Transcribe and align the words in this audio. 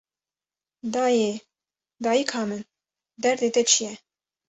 Dayê, 0.93 1.31
dayika 2.03 2.41
min, 2.49 2.61
derdê 3.21 3.49
te 3.55 3.61
çi 3.69 3.81
ye 3.85 3.93